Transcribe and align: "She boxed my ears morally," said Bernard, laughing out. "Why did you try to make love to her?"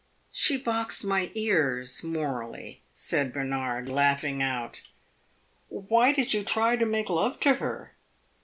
"She 0.31 0.57
boxed 0.57 1.03
my 1.05 1.29
ears 1.35 2.03
morally," 2.03 2.81
said 2.91 3.31
Bernard, 3.31 3.87
laughing 3.87 4.41
out. 4.41 4.81
"Why 5.69 6.11
did 6.11 6.33
you 6.33 6.41
try 6.41 6.75
to 6.75 6.87
make 6.87 7.07
love 7.07 7.39
to 7.41 7.53
her?" 7.61 7.93